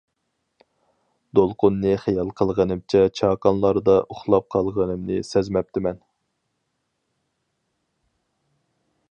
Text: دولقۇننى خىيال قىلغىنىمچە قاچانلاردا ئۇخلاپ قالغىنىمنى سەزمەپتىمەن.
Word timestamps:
دولقۇننى 1.39 1.91
خىيال 2.05 2.31
قىلغىنىمچە 2.41 3.03
قاچانلاردا 3.19 3.99
ئۇخلاپ 4.15 4.49
قالغىنىمنى 4.57 5.21
سەزمەپتىمەن. 5.33 6.01